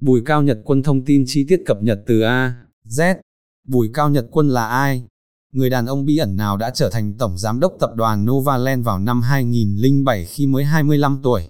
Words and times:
Bùi 0.00 0.22
Cao 0.24 0.42
Nhật 0.42 0.58
Quân 0.64 0.82
thông 0.82 1.04
tin 1.04 1.24
chi 1.26 1.44
tiết 1.48 1.62
cập 1.66 1.82
nhật 1.82 1.98
từ 2.06 2.20
A, 2.20 2.54
Z. 2.88 3.14
Bùi 3.68 3.90
Cao 3.94 4.10
Nhật 4.10 4.26
Quân 4.30 4.48
là 4.48 4.68
ai? 4.68 5.04
Người 5.52 5.70
đàn 5.70 5.86
ông 5.86 6.04
bí 6.04 6.16
ẩn 6.16 6.36
nào 6.36 6.56
đã 6.56 6.70
trở 6.70 6.90
thành 6.90 7.14
tổng 7.18 7.38
giám 7.38 7.60
đốc 7.60 7.72
tập 7.80 7.90
đoàn 7.94 8.26
Novaland 8.26 8.86
vào 8.86 8.98
năm 8.98 9.22
2007 9.22 10.24
khi 10.24 10.46
mới 10.46 10.64
25 10.64 11.20
tuổi? 11.22 11.48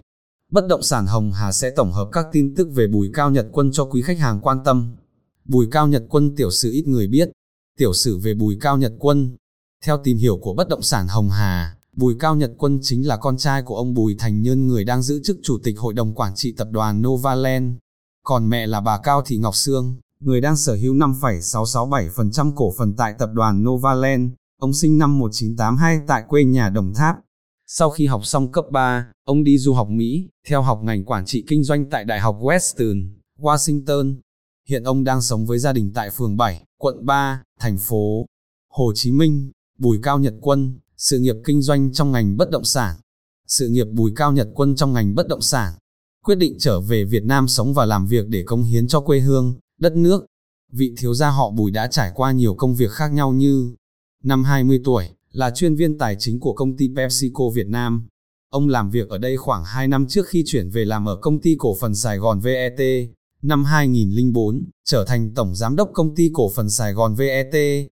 Bất 0.51 0.67
động 0.69 0.83
sản 0.83 1.07
Hồng 1.07 1.33
Hà 1.33 1.53
sẽ 1.53 1.71
tổng 1.77 1.93
hợp 1.93 2.09
các 2.13 2.27
tin 2.33 2.55
tức 2.55 2.69
về 2.75 2.87
Bùi 2.87 3.11
Cao 3.15 3.31
Nhật 3.31 3.47
Quân 3.53 3.71
cho 3.73 3.85
quý 3.85 4.03
khách 4.03 4.19
hàng 4.19 4.41
quan 4.41 4.59
tâm. 4.65 4.97
Bùi 5.45 5.67
Cao 5.71 5.89
Nhật 5.89 6.03
Quân 6.09 6.37
tiểu 6.37 6.51
sử 6.51 6.71
ít 6.71 6.87
người 6.87 7.07
biết. 7.09 7.31
Tiểu 7.79 7.93
sử 7.93 8.19
về 8.19 8.35
Bùi 8.35 8.57
Cao 8.61 8.77
Nhật 8.77 8.93
Quân. 8.99 9.37
Theo 9.85 9.99
tìm 10.05 10.17
hiểu 10.17 10.39
của 10.43 10.55
bất 10.55 10.69
động 10.69 10.83
sản 10.83 11.09
Hồng 11.09 11.31
Hà, 11.31 11.77
Bùi 11.97 12.15
Cao 12.19 12.37
Nhật 12.37 12.51
Quân 12.59 12.79
chính 12.83 13.09
là 13.09 13.17
con 13.17 13.37
trai 13.37 13.63
của 13.63 13.77
ông 13.77 13.95
Bùi 13.95 14.17
Thành 14.19 14.43
Nhân 14.43 14.67
người 14.67 14.85
đang 14.85 15.03
giữ 15.03 15.21
chức 15.25 15.37
chủ 15.43 15.59
tịch 15.63 15.79
hội 15.79 15.95
đồng 15.95 16.15
quản 16.15 16.35
trị 16.35 16.55
tập 16.57 16.69
đoàn 16.71 17.03
Novaland. 17.03 17.75
Còn 18.31 18.49
mẹ 18.49 18.67
là 18.67 18.81
bà 18.81 18.99
Cao 18.99 19.23
Thị 19.27 19.39
Ngọc 19.39 19.55
Sương, 19.55 19.97
người 20.21 20.41
đang 20.41 20.57
sở 20.57 20.75
hữu 20.75 20.95
5,667% 20.95 22.53
cổ 22.57 22.73
phần 22.79 22.97
tại 22.97 23.15
tập 23.19 23.31
đoàn 23.33 23.65
Novaland. 23.65 24.33
Ông 24.61 24.73
sinh 24.73 24.99
năm 24.99 25.19
1982 25.19 26.01
tại 26.07 26.23
quê 26.29 26.45
nhà 26.45 26.69
Đồng 26.69 26.95
Tháp. 26.95 27.17
Sau 27.67 27.91
khi 27.91 28.07
học 28.07 28.27
xong 28.27 28.53
cấp 28.53 28.65
3, 28.71 29.07
ông 29.25 29.45
đi 29.45 29.59
du 29.59 29.75
học 29.75 29.89
Mỹ, 29.91 30.29
theo 30.49 30.63
học 30.63 30.81
ngành 30.83 31.05
quản 31.05 31.25
trị 31.27 31.45
kinh 31.49 31.65
doanh 31.65 31.91
tại 31.91 32.05
Đại 32.05 32.21
học 32.21 32.37
Western, 32.41 33.11
Washington. 33.39 34.17
Hiện 34.69 34.83
ông 34.83 35.05
đang 35.05 35.23
sống 35.23 35.47
với 35.47 35.59
gia 35.59 35.73
đình 35.73 35.93
tại 35.95 36.11
phường 36.11 36.37
7, 36.37 36.65
quận 36.79 37.07
3, 37.07 37.43
thành 37.61 37.79
phố 37.79 38.27
Hồ 38.73 38.93
Chí 38.95 39.13
Minh. 39.13 39.51
Bùi 39.79 39.99
Cao 40.03 40.19
Nhật 40.19 40.35
Quân, 40.41 40.79
sự 40.97 41.19
nghiệp 41.19 41.37
kinh 41.45 41.63
doanh 41.63 41.93
trong 41.93 42.13
ngành 42.13 42.37
bất 42.37 42.51
động 42.51 42.65
sản. 42.65 42.97
Sự 43.47 43.69
nghiệp 43.69 43.87
Bùi 43.93 44.13
Cao 44.17 44.33
Nhật 44.33 44.49
Quân 44.55 44.77
trong 44.77 44.93
ngành 44.93 45.15
bất 45.15 45.29
động 45.29 45.41
sản. 45.41 45.75
Quyết 46.25 46.35
định 46.35 46.57
trở 46.59 46.81
về 46.81 47.05
Việt 47.05 47.25
Nam 47.25 47.49
sống 47.49 47.75
và 47.75 47.87
làm 47.87 48.07
việc 48.07 48.29
để 48.29 48.43
công 48.47 48.63
hiến 48.63 48.89
cho 48.89 49.01
quê 49.01 49.21
hương, 49.21 49.55
đất 49.81 49.97
nước. 49.97 50.27
Vị 50.73 50.95
thiếu 50.99 51.15
gia 51.15 51.31
họ 51.31 51.51
Bùi 51.51 51.71
đã 51.71 51.87
trải 51.87 52.13
qua 52.15 52.33
nhiều 52.33 52.55
công 52.55 52.75
việc 52.75 52.91
khác 52.91 53.13
nhau 53.13 53.33
như 53.33 53.75
Năm 54.25 54.45
20 54.45 54.81
tuổi, 54.85 55.09
là 55.33 55.51
chuyên 55.51 55.75
viên 55.75 55.99
tài 55.99 56.17
chính 56.19 56.41
của 56.41 56.53
công 56.53 56.77
ty 56.77 56.89
PepsiCo 56.97 57.45
Việt 57.55 57.67
Nam. 57.67 58.09
Ông 58.51 58.69
làm 58.69 58.91
việc 58.91 59.09
ở 59.09 59.19
đây 59.19 59.37
khoảng 59.37 59.65
2 59.65 59.89
năm 59.89 60.07
trước 60.09 60.27
khi 60.27 60.43
chuyển 60.47 60.71
về 60.71 60.85
làm 60.85 61.09
ở 61.09 61.17
công 61.17 61.41
ty 61.41 61.57
cổ 61.59 61.77
phần 61.81 61.95
Sài 61.95 62.19
Gòn 62.19 62.41
VET. 62.41 63.09
Năm 63.43 63.65
2004, 63.65 64.65
trở 64.85 65.05
thành 65.05 65.35
Tổng 65.35 65.55
Giám 65.55 65.77
đốc 65.77 65.91
Công 65.95 66.15
ty 66.15 66.31
Cổ 66.33 66.51
phần 66.57 66.71
Sài 66.71 66.93
Gòn 66.93 67.15
VET, 67.15 67.55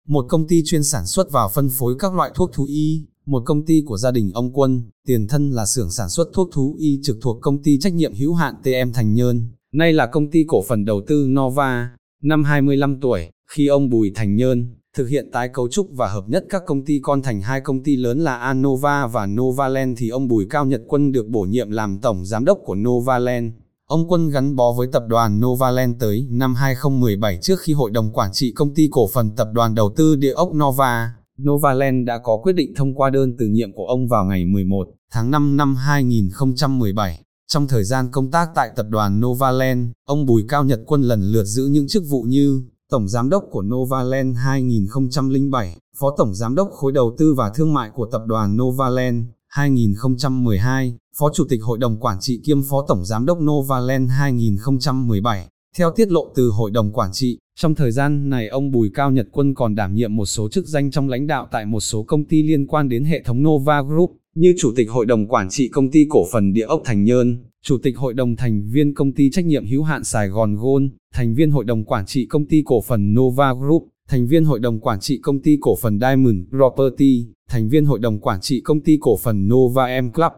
một 0.07 0.25
công 0.29 0.47
ty 0.47 0.63
chuyên 0.65 0.83
sản 0.83 1.05
xuất 1.05 1.31
và 1.31 1.47
phân 1.47 1.69
phối 1.69 1.95
các 1.99 2.13
loại 2.13 2.31
thuốc 2.35 2.53
thú 2.53 2.65
y, 2.65 3.05
một 3.25 3.43
công 3.45 3.65
ty 3.65 3.81
của 3.85 3.97
gia 3.97 4.11
đình 4.11 4.31
ông 4.33 4.53
Quân, 4.53 4.83
tiền 5.07 5.27
thân 5.27 5.51
là 5.51 5.65
xưởng 5.65 5.91
sản 5.91 6.09
xuất 6.09 6.27
thuốc 6.33 6.49
thú 6.53 6.75
y 6.79 6.99
trực 7.03 7.17
thuộc 7.21 7.37
công 7.41 7.63
ty 7.63 7.79
trách 7.79 7.93
nhiệm 7.93 8.13
hữu 8.13 8.33
hạn 8.33 8.55
TM 8.63 8.91
Thành 8.93 9.13
Nhơn, 9.13 9.47
nay 9.73 9.93
là 9.93 10.05
công 10.07 10.31
ty 10.31 10.45
cổ 10.47 10.63
phần 10.67 10.85
đầu 10.85 11.01
tư 11.07 11.27
Nova. 11.29 11.89
Năm 12.23 12.43
25 12.43 12.99
tuổi, 13.01 13.29
khi 13.51 13.67
ông 13.67 13.89
Bùi 13.89 14.11
Thành 14.15 14.35
Nhơn, 14.35 14.75
thực 14.97 15.07
hiện 15.07 15.31
tái 15.31 15.49
cấu 15.53 15.67
trúc 15.67 15.87
và 15.91 16.07
hợp 16.07 16.23
nhất 16.27 16.45
các 16.49 16.63
công 16.65 16.85
ty 16.85 16.99
con 17.03 17.21
thành 17.21 17.41
hai 17.41 17.61
công 17.61 17.83
ty 17.83 17.95
lớn 17.95 18.19
là 18.19 18.37
Anova 18.37 19.07
và 19.07 19.25
Novaland 19.25 19.99
thì 19.99 20.09
ông 20.09 20.27
Bùi 20.27 20.45
Cao 20.49 20.65
Nhật 20.65 20.81
Quân 20.87 21.11
được 21.11 21.27
bổ 21.27 21.41
nhiệm 21.41 21.71
làm 21.71 21.99
tổng 21.99 22.25
giám 22.25 22.45
đốc 22.45 22.59
của 22.65 22.75
Novaland. 22.75 23.53
Ông 23.85 24.07
Quân 24.07 24.29
gắn 24.29 24.55
bó 24.55 24.71
với 24.71 24.87
tập 24.91 25.03
đoàn 25.07 25.39
Novaland 25.39 25.95
tới 25.99 26.27
năm 26.29 26.55
2017 26.55 27.39
trước 27.41 27.59
khi 27.59 27.73
hội 27.73 27.91
đồng 27.91 28.11
quản 28.11 28.31
trị 28.33 28.51
công 28.51 28.73
ty 28.73 28.87
cổ 28.91 29.07
phần 29.13 29.31
tập 29.35 29.47
đoàn 29.53 29.75
đầu 29.75 29.93
tư 29.95 30.15
địa 30.15 30.33
ốc 30.33 30.51
Nova. 30.55 31.13
Novaland 31.41 32.07
đã 32.07 32.17
có 32.23 32.37
quyết 32.43 32.53
định 32.53 32.73
thông 32.75 32.95
qua 32.95 33.09
đơn 33.09 33.35
từ 33.39 33.45
nhiệm 33.45 33.73
của 33.73 33.85
ông 33.85 34.07
vào 34.07 34.25
ngày 34.25 34.45
11 34.45 34.87
tháng 35.11 35.31
5 35.31 35.57
năm 35.57 35.75
2017. 35.75 37.23
Trong 37.47 37.67
thời 37.67 37.83
gian 37.83 38.11
công 38.11 38.31
tác 38.31 38.49
tại 38.55 38.71
tập 38.75 38.85
đoàn 38.89 39.21
Novaland, 39.21 39.89
ông 40.05 40.25
Bùi 40.25 40.43
Cao 40.49 40.63
Nhật 40.63 40.79
Quân 40.85 41.01
lần 41.01 41.31
lượt 41.31 41.43
giữ 41.43 41.65
những 41.65 41.87
chức 41.87 42.03
vụ 42.09 42.23
như 42.23 42.63
Tổng 42.89 43.07
Giám 43.07 43.29
đốc 43.29 43.43
của 43.51 43.61
Novaland 43.61 44.37
2007, 44.37 45.77
Phó 45.97 46.15
Tổng 46.17 46.35
Giám 46.35 46.55
đốc 46.55 46.69
khối 46.71 46.91
đầu 46.91 47.15
tư 47.17 47.33
và 47.37 47.49
thương 47.49 47.73
mại 47.73 47.89
của 47.95 48.05
tập 48.11 48.21
đoàn 48.25 48.57
Novaland 48.57 49.25
2012, 49.47 50.97
Phó 51.17 51.29
Chủ 51.33 51.45
tịch 51.49 51.63
Hội 51.63 51.77
đồng 51.77 51.99
Quản 51.99 52.17
trị 52.19 52.41
kiêm 52.45 52.61
Phó 52.69 52.85
Tổng 52.87 53.05
Giám 53.05 53.25
đốc 53.25 53.37
Novaland 53.41 54.09
2017. 54.11 55.47
Theo 55.77 55.91
tiết 55.91 56.11
lộ 56.11 56.31
từ 56.35 56.49
Hội 56.49 56.71
đồng 56.71 56.93
Quản 56.93 57.09
trị, 57.13 57.37
trong 57.55 57.75
thời 57.75 57.91
gian 57.91 58.29
này 58.29 58.47
ông 58.47 58.71
Bùi 58.71 58.89
Cao 58.93 59.11
Nhật 59.11 59.27
Quân 59.31 59.53
còn 59.53 59.75
đảm 59.75 59.95
nhiệm 59.95 60.15
một 60.15 60.25
số 60.25 60.49
chức 60.49 60.67
danh 60.67 60.91
trong 60.91 61.09
lãnh 61.09 61.27
đạo 61.27 61.47
tại 61.51 61.65
một 61.65 61.79
số 61.79 62.03
công 62.03 62.25
ty 62.25 62.43
liên 62.43 62.67
quan 62.67 62.89
đến 62.89 63.03
hệ 63.03 63.23
thống 63.23 63.43
Nova 63.43 63.81
Group, 63.81 64.11
như 64.35 64.55
Chủ 64.59 64.71
tịch 64.75 64.89
Hội 64.89 65.05
đồng 65.05 65.27
Quản 65.27 65.49
trị 65.49 65.67
Công 65.67 65.91
ty 65.91 66.05
Cổ 66.09 66.25
phần 66.31 66.53
Địa 66.53 66.65
ốc 66.65 66.81
Thành 66.85 67.03
Nhơn, 67.03 67.37
Chủ 67.63 67.77
tịch 67.83 67.97
Hội 67.97 68.13
đồng 68.13 68.35
thành 68.35 68.69
viên 68.71 68.93
Công 68.93 69.13
ty 69.13 69.29
trách 69.29 69.45
nhiệm 69.45 69.65
hữu 69.65 69.83
hạn 69.83 70.03
Sài 70.03 70.27
Gòn 70.27 70.55
Gold, 70.55 70.85
thành 71.13 71.33
viên 71.33 71.51
Hội 71.51 71.63
đồng 71.63 71.85
Quản 71.85 72.05
trị 72.05 72.25
Công 72.25 72.45
ty 72.45 72.61
Cổ 72.65 72.81
phần 72.81 73.13
Nova 73.13 73.53
Group, 73.53 73.87
thành 74.07 74.27
viên 74.27 74.45
Hội 74.45 74.59
đồng 74.59 74.79
Quản 74.79 74.99
trị 74.99 75.19
Công 75.21 75.41
ty 75.41 75.57
Cổ 75.61 75.75
phần 75.81 75.99
Diamond 75.99 76.37
Property, 76.49 77.27
thành 77.49 77.69
viên 77.69 77.85
Hội 77.85 77.99
đồng 77.99 78.19
Quản 78.19 78.41
trị 78.41 78.61
Công 78.61 78.81
ty 78.81 78.97
Cổ 79.01 79.17
phần 79.17 79.47
Nova 79.47 80.01
M 80.01 80.11
Club. 80.11 80.31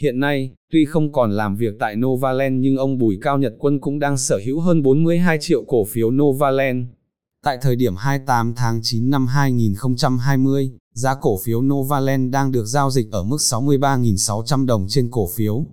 Hiện 0.00 0.20
nay, 0.20 0.50
tuy 0.72 0.84
không 0.84 1.12
còn 1.12 1.32
làm 1.32 1.56
việc 1.56 1.74
tại 1.80 1.96
Novaland 1.96 2.60
nhưng 2.60 2.76
ông 2.76 2.98
Bùi 2.98 3.18
Cao 3.22 3.38
Nhật 3.38 3.52
Quân 3.58 3.80
cũng 3.80 3.98
đang 3.98 4.18
sở 4.18 4.40
hữu 4.46 4.60
hơn 4.60 4.82
42 4.82 5.38
triệu 5.40 5.64
cổ 5.68 5.84
phiếu 5.84 6.10
Novaland. 6.10 6.86
Tại 7.44 7.58
thời 7.62 7.76
điểm 7.76 7.96
28 7.96 8.54
tháng 8.56 8.80
9 8.82 9.10
năm 9.10 9.26
2020, 9.26 10.70
giá 10.94 11.14
cổ 11.20 11.38
phiếu 11.44 11.62
Novaland 11.62 12.32
đang 12.32 12.52
được 12.52 12.64
giao 12.64 12.90
dịch 12.90 13.06
ở 13.10 13.22
mức 13.22 13.36
63.600 13.40 14.66
đồng 14.66 14.86
trên 14.88 15.10
cổ 15.10 15.28
phiếu. 15.36 15.66